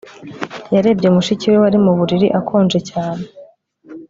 [0.73, 3.23] Yarebye mushiki we wari mu buriri akonje cyane